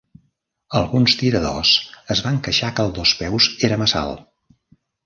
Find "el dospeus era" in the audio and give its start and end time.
2.89-3.83